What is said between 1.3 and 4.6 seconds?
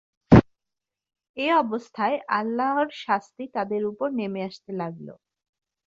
এ অবস্থায় আল্লাহর শাস্তি তাদের ওপর নেমে